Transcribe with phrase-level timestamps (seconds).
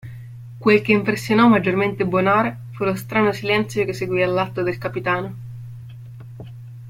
[0.57, 5.35] Quel che impressionò maggiormente Bonard fu lo strano silenzio che seguì all'atto del capitano.